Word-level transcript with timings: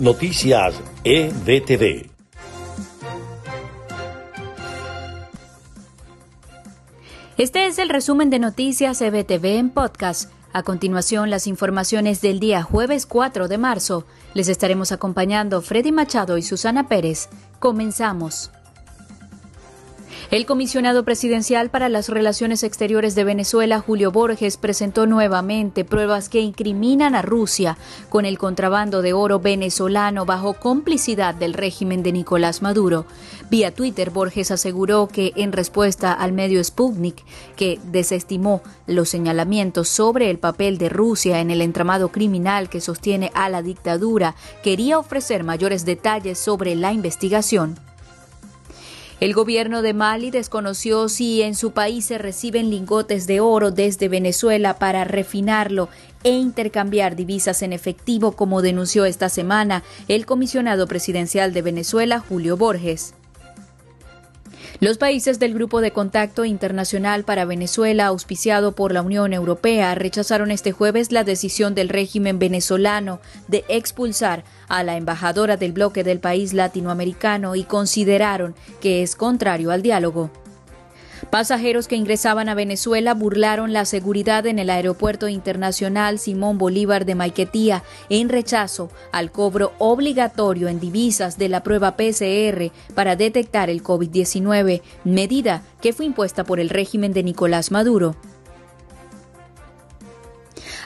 Noticias 0.00 0.80
EBTV. 1.04 2.08
Este 7.36 7.66
es 7.66 7.78
el 7.78 7.90
resumen 7.90 8.30
de 8.30 8.38
Noticias 8.38 9.02
EBTV 9.02 9.58
en 9.58 9.68
podcast. 9.68 10.30
A 10.54 10.62
continuación, 10.62 11.28
las 11.28 11.46
informaciones 11.46 12.22
del 12.22 12.40
día 12.40 12.62
jueves 12.62 13.04
4 13.04 13.46
de 13.46 13.58
marzo. 13.58 14.06
Les 14.32 14.48
estaremos 14.48 14.90
acompañando 14.90 15.60
Freddy 15.60 15.92
Machado 15.92 16.38
y 16.38 16.42
Susana 16.42 16.88
Pérez. 16.88 17.28
Comenzamos. 17.58 18.50
El 20.28 20.46
comisionado 20.46 21.04
presidencial 21.04 21.70
para 21.70 21.88
las 21.88 22.08
Relaciones 22.08 22.62
Exteriores 22.62 23.16
de 23.16 23.24
Venezuela, 23.24 23.80
Julio 23.80 24.12
Borges, 24.12 24.58
presentó 24.58 25.06
nuevamente 25.06 25.84
pruebas 25.84 26.28
que 26.28 26.40
incriminan 26.40 27.16
a 27.16 27.22
Rusia 27.22 27.76
con 28.10 28.24
el 28.24 28.38
contrabando 28.38 29.02
de 29.02 29.12
oro 29.12 29.40
venezolano 29.40 30.26
bajo 30.26 30.54
complicidad 30.54 31.34
del 31.34 31.54
régimen 31.54 32.04
de 32.04 32.12
Nicolás 32.12 32.62
Maduro. 32.62 33.06
Vía 33.50 33.74
Twitter, 33.74 34.10
Borges 34.10 34.52
aseguró 34.52 35.08
que, 35.08 35.32
en 35.34 35.50
respuesta 35.50 36.12
al 36.12 36.32
medio 36.32 36.62
Sputnik, 36.62 37.24
que 37.56 37.80
desestimó 37.90 38.62
los 38.86 39.08
señalamientos 39.08 39.88
sobre 39.88 40.30
el 40.30 40.38
papel 40.38 40.78
de 40.78 40.90
Rusia 40.90 41.40
en 41.40 41.50
el 41.50 41.60
entramado 41.60 42.10
criminal 42.10 42.68
que 42.68 42.80
sostiene 42.80 43.32
a 43.34 43.48
la 43.48 43.62
dictadura, 43.62 44.36
quería 44.62 44.98
ofrecer 44.98 45.42
mayores 45.42 45.84
detalles 45.84 46.38
sobre 46.38 46.76
la 46.76 46.92
investigación. 46.92 47.80
El 49.20 49.34
gobierno 49.34 49.82
de 49.82 49.92
Mali 49.92 50.30
desconoció 50.30 51.10
si 51.10 51.42
en 51.42 51.54
su 51.54 51.72
país 51.72 52.06
se 52.06 52.16
reciben 52.16 52.70
lingotes 52.70 53.26
de 53.26 53.40
oro 53.40 53.70
desde 53.70 54.08
Venezuela 54.08 54.78
para 54.78 55.04
refinarlo 55.04 55.90
e 56.24 56.30
intercambiar 56.30 57.16
divisas 57.16 57.60
en 57.60 57.74
efectivo, 57.74 58.32
como 58.32 58.62
denunció 58.62 59.04
esta 59.04 59.28
semana 59.28 59.82
el 60.08 60.24
comisionado 60.24 60.86
presidencial 60.86 61.52
de 61.52 61.60
Venezuela, 61.60 62.18
Julio 62.18 62.56
Borges. 62.56 63.12
Los 64.80 64.96
países 64.96 65.38
del 65.38 65.52
Grupo 65.52 65.82
de 65.82 65.90
Contacto 65.90 66.46
Internacional 66.46 67.24
para 67.24 67.44
Venezuela, 67.44 68.06
auspiciado 68.06 68.72
por 68.72 68.92
la 68.92 69.02
Unión 69.02 69.34
Europea, 69.34 69.94
rechazaron 69.94 70.50
este 70.50 70.72
jueves 70.72 71.12
la 71.12 71.22
decisión 71.22 71.74
del 71.74 71.90
régimen 71.90 72.38
venezolano 72.38 73.20
de 73.46 73.62
expulsar 73.68 74.42
a 74.68 74.82
la 74.82 74.96
embajadora 74.96 75.58
del 75.58 75.72
bloque 75.72 76.02
del 76.02 76.18
país 76.18 76.54
latinoamericano 76.54 77.56
y 77.56 77.64
consideraron 77.64 78.54
que 78.80 79.02
es 79.02 79.16
contrario 79.16 79.70
al 79.70 79.82
diálogo. 79.82 80.30
Pasajeros 81.28 81.86
que 81.86 81.96
ingresaban 81.96 82.48
a 82.48 82.54
Venezuela 82.54 83.12
burlaron 83.14 83.72
la 83.72 83.84
seguridad 83.84 84.46
en 84.46 84.58
el 84.58 84.70
aeropuerto 84.70 85.28
internacional 85.28 86.18
Simón 86.18 86.56
Bolívar 86.56 87.04
de 87.04 87.14
Maiquetía 87.14 87.84
en 88.08 88.28
rechazo 88.28 88.90
al 89.12 89.30
cobro 89.30 89.72
obligatorio 89.78 90.68
en 90.68 90.80
divisas 90.80 91.36
de 91.36 91.48
la 91.48 91.62
prueba 91.62 91.96
PCR 91.96 92.72
para 92.94 93.16
detectar 93.16 93.68
el 93.68 93.82
COVID-19, 93.82 94.80
medida 95.04 95.62
que 95.82 95.92
fue 95.92 96.06
impuesta 96.06 96.44
por 96.44 96.58
el 96.58 96.70
régimen 96.70 97.12
de 97.12 97.22
Nicolás 97.22 97.70
Maduro. 97.70 98.16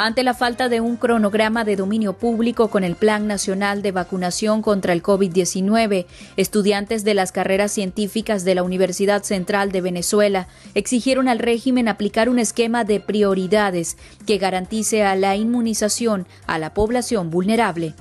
Ante 0.00 0.22
la 0.22 0.32
falta 0.32 0.68
de 0.68 0.80
un 0.80 0.96
cronograma 0.96 1.64
de 1.64 1.74
dominio 1.74 2.12
público 2.12 2.68
con 2.68 2.84
el 2.84 2.94
Plan 2.94 3.26
Nacional 3.26 3.82
de 3.82 3.90
Vacunación 3.90 4.62
contra 4.62 4.92
el 4.92 5.02
COVID-19, 5.02 6.06
estudiantes 6.36 7.02
de 7.02 7.14
las 7.14 7.32
carreras 7.32 7.72
científicas 7.72 8.44
de 8.44 8.54
la 8.54 8.62
Universidad 8.62 9.24
Central 9.24 9.72
de 9.72 9.80
Venezuela 9.80 10.46
exigieron 10.74 11.26
al 11.26 11.40
régimen 11.40 11.88
aplicar 11.88 12.28
un 12.28 12.38
esquema 12.38 12.84
de 12.84 13.00
prioridades 13.00 13.96
que 14.24 14.38
garantice 14.38 15.02
a 15.02 15.16
la 15.16 15.34
inmunización 15.34 16.28
a 16.46 16.60
la 16.60 16.74
población 16.74 17.30
vulnerable. 17.30 17.96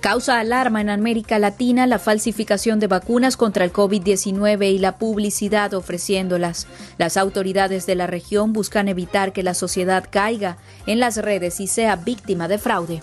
Causa 0.00 0.40
alarma 0.40 0.80
en 0.80 0.88
América 0.88 1.38
Latina 1.38 1.86
la 1.86 1.98
falsificación 1.98 2.80
de 2.80 2.86
vacunas 2.86 3.36
contra 3.36 3.66
el 3.66 3.72
COVID-19 3.72 4.72
y 4.72 4.78
la 4.78 4.96
publicidad 4.96 5.74
ofreciéndolas. 5.74 6.66
Las 6.96 7.18
autoridades 7.18 7.84
de 7.84 7.96
la 7.96 8.06
región 8.06 8.54
buscan 8.54 8.88
evitar 8.88 9.34
que 9.34 9.42
la 9.42 9.52
sociedad 9.52 10.06
caiga 10.10 10.56
en 10.86 11.00
las 11.00 11.18
redes 11.18 11.60
y 11.60 11.66
sea 11.66 11.96
víctima 11.96 12.48
de 12.48 12.56
fraude. 12.56 13.02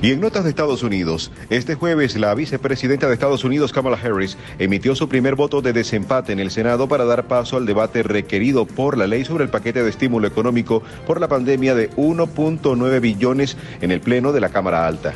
Y 0.00 0.12
en 0.12 0.20
notas 0.20 0.44
de 0.44 0.50
Estados 0.50 0.84
Unidos, 0.84 1.32
este 1.50 1.74
jueves 1.74 2.16
la 2.16 2.34
vicepresidenta 2.36 3.08
de 3.08 3.14
Estados 3.14 3.42
Unidos, 3.42 3.72
Kamala 3.72 3.98
Harris, 4.00 4.38
emitió 4.60 4.94
su 4.94 5.08
primer 5.08 5.34
voto 5.34 5.60
de 5.60 5.72
desempate 5.72 6.32
en 6.32 6.38
el 6.38 6.52
Senado 6.52 6.88
para 6.88 7.04
dar 7.04 7.26
paso 7.26 7.56
al 7.56 7.66
debate 7.66 8.04
requerido 8.04 8.64
por 8.64 8.96
la 8.96 9.08
ley 9.08 9.24
sobre 9.24 9.42
el 9.42 9.50
paquete 9.50 9.82
de 9.82 9.90
estímulo 9.90 10.28
económico 10.28 10.84
por 11.04 11.20
la 11.20 11.26
pandemia 11.26 11.74
de 11.74 11.90
1.9 11.96 13.00
billones 13.00 13.56
en 13.80 13.90
el 13.90 14.00
Pleno 14.00 14.30
de 14.30 14.40
la 14.40 14.50
Cámara 14.50 14.86
Alta. 14.86 15.14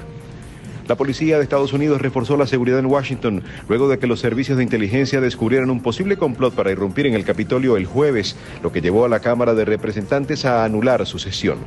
La 0.86 0.96
policía 0.96 1.38
de 1.38 1.44
Estados 1.44 1.72
Unidos 1.72 2.02
reforzó 2.02 2.36
la 2.36 2.46
seguridad 2.46 2.78
en 2.78 2.86
Washington 2.86 3.42
luego 3.68 3.88
de 3.88 3.98
que 3.98 4.06
los 4.06 4.20
servicios 4.20 4.58
de 4.58 4.64
inteligencia 4.64 5.20
descubrieran 5.20 5.70
un 5.70 5.80
posible 5.80 6.18
complot 6.18 6.54
para 6.54 6.72
irrumpir 6.72 7.06
en 7.06 7.14
el 7.14 7.24
Capitolio 7.24 7.76
el 7.76 7.86
jueves, 7.86 8.36
lo 8.62 8.70
que 8.70 8.82
llevó 8.82 9.06
a 9.06 9.08
la 9.08 9.20
Cámara 9.20 9.54
de 9.54 9.64
Representantes 9.64 10.44
a 10.44 10.64
anular 10.64 11.06
su 11.06 11.18
sesión. 11.18 11.58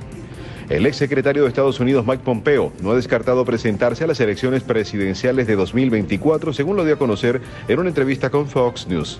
El 0.69 0.85
ex 0.85 0.97
secretario 0.97 1.44
de 1.44 1.47
Estados 1.47 1.79
Unidos, 1.79 2.05
Mike 2.05 2.23
Pompeo, 2.23 2.73
no 2.81 2.91
ha 2.91 2.95
descartado 2.95 3.45
presentarse 3.45 4.03
a 4.03 4.07
las 4.07 4.19
elecciones 4.19 4.63
presidenciales 4.63 5.47
de 5.47 5.55
2024, 5.55 6.51
según 6.53 6.75
lo 6.75 6.84
dio 6.84 6.95
a 6.95 6.99
conocer 6.99 7.41
en 7.67 7.79
una 7.79 7.89
entrevista 7.89 8.29
con 8.29 8.47
Fox 8.47 8.85
News. 8.88 9.19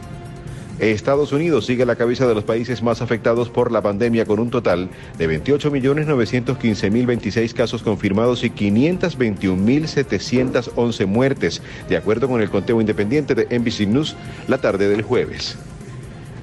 Estados 0.80 1.32
Unidos 1.32 1.66
sigue 1.66 1.84
a 1.84 1.88
la 1.88 1.96
cabeza 1.96 2.28
de 2.28 2.36
los 2.36 2.44
países 2.44 2.84
más 2.84 3.02
afectados 3.02 3.50
por 3.50 3.72
la 3.72 3.82
pandemia 3.82 4.26
con 4.26 4.40
un 4.40 4.52
total 4.52 4.90
de 5.18 5.44
28.915.026 5.44 7.54
casos 7.54 7.82
confirmados 7.82 8.44
y 8.44 8.52
521.711 8.52 11.08
muertes, 11.08 11.64
de 11.90 11.98
acuerdo 11.98 12.28
con 12.28 12.42
el 12.42 12.52
conteo 12.52 12.80
independiente 12.80 13.34
de 13.34 13.48
NBC 13.58 13.88
News 13.88 14.16
la 14.48 14.60
tarde 14.60 14.88
del 14.88 15.02
jueves. 15.02 15.58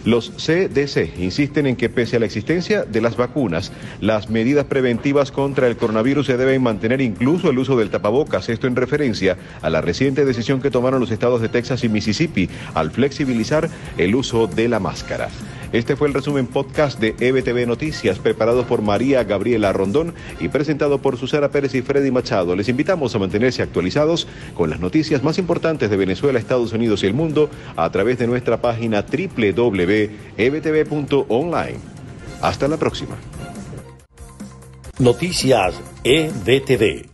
Los 0.05 0.33
CDC 0.33 1.19
insisten 1.19 1.67
en 1.67 1.77
que 1.77 1.89
pese 1.89 2.17
a 2.17 2.21
la 2.21 2.27
existencia 2.27 2.85
de 2.85 3.01
las 3.01 3.17
vacunas, 3.17 3.73
las 4.01 4.29
medidas 4.29 4.67
preventivas 4.67 5.33
contra 5.33 5.67
el 5.67 5.79
coronavirus 5.79 6.27
se 6.27 6.37
deben 6.37 6.63
mantener 6.63 7.01
incluso 7.01 7.49
el 7.49 7.59
uso 7.59 7.77
del 7.77 7.89
tapabocas, 7.89 8.51
esto 8.51 8.67
en 8.67 8.77
referencia 8.77 9.39
a 9.63 9.71
la 9.71 9.81
reciente 9.81 10.27
decisión 10.27 10.61
que 10.61 10.71
tomaron 10.71 11.01
los 11.01 11.11
estados 11.11 11.41
de 11.41 11.49
Texas 11.49 11.85
y 11.85 11.89
Mississippi 11.89 12.51
al 12.75 12.91
flexibilizar 12.91 13.71
el 13.97 14.15
uso 14.15 14.47
de 14.47 14.69
la 14.69 14.79
máscara. 14.79 15.31
Este 15.75 15.97
fue 15.97 16.07
el 16.07 16.15
resumen 16.15 16.47
podcast 16.47 17.01
de 17.01 17.17
EBTV 17.19 17.67
Noticias, 17.67 18.21
preparado 18.21 18.65
por 18.65 18.81
María 18.81 19.25
Gabriela 19.25 19.73
Rondón 19.73 20.15
y 20.39 20.47
presentado 20.47 21.03
por 21.03 21.17
Susana 21.17 21.49
Pérez 21.49 21.75
y 21.75 21.83
Freddy 21.83 22.13
Machado. 22.13 22.55
Les 22.55 22.69
invitamos 22.69 23.13
a 23.13 23.19
mantenerse 23.19 23.61
actualizados 23.61 24.29
con 24.55 24.71
las 24.71 24.79
noticias 24.79 25.25
más 25.25 25.37
importantes 25.37 25.91
de 25.91 25.97
Venezuela, 25.97 26.39
Estados 26.39 26.73
Unidos 26.73 27.03
y 27.03 27.07
el 27.09 27.15
mundo 27.15 27.51
a 27.75 27.91
través 27.91 28.21
de 28.21 28.29
nuestra 28.29 28.63
página 28.63 29.05
www.ebtv.online. 29.05 30.15
Hasta 32.41 32.69
la 32.69 32.77
próxima. 32.77 33.17
Noticias 35.01 35.75
EBTV. 36.05 37.14